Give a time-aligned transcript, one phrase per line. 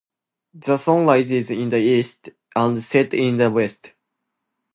[0.55, 3.93] The sun rises in the east and sets in the west.